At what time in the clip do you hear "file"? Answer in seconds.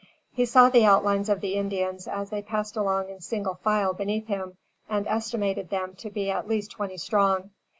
3.63-3.93